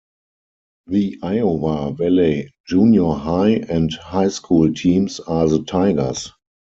The 0.87 1.19
Iowa 1.21 1.93
Valley 1.93 2.49
Junior 2.65 3.11
High 3.13 3.57
and 3.69 3.93
High 3.93 4.29
School 4.29 4.73
teams 4.73 5.19
are 5.19 5.47
the 5.47 5.61
Tigers. 5.63 6.31